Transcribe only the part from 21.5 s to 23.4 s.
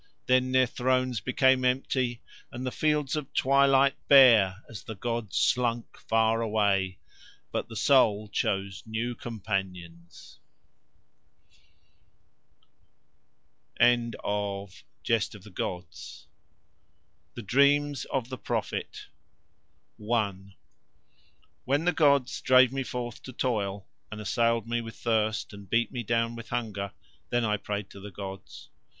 When the gods drave me forth to